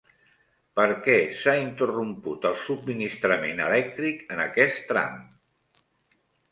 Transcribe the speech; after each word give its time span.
Per 0.79 0.85
què 1.07 1.17
s'ha 1.41 1.53
interromput 1.65 2.49
el 2.51 2.57
subministrament 2.63 3.65
elèctric 3.69 4.27
en 4.37 4.45
aquest 4.49 4.85
tram? 4.93 5.25